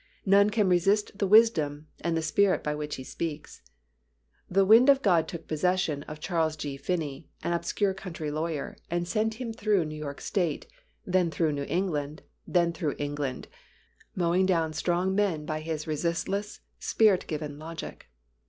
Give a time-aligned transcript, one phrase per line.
[0.25, 3.61] None can resist the wisdom and the Spirit by which he speaks.
[4.49, 6.75] The Wind of God took possession of Charles G.
[6.75, 10.65] Finney, an obscure country lawyer, and sent him through New York State,
[11.05, 13.47] then through New England, then through England,
[14.15, 18.07] mowing down strong men by his resistless, Spirit given logic.